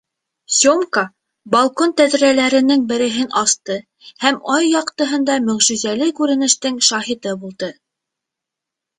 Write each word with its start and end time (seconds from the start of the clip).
Сёмка 0.59 1.01
балкон 1.55 1.91
тәҙрәләренең 1.99 2.85
береһен 2.91 3.27
асты 3.41 3.75
һәм 4.25 4.39
ай 4.53 4.65
яҡтыһында 4.69 5.35
мөғжизәле 5.51 6.07
күренештең 6.21 6.81
шаһиты 6.89 7.35
булды. 7.45 7.71